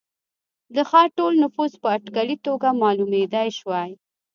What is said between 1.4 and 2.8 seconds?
نفوس په اټکلي توګه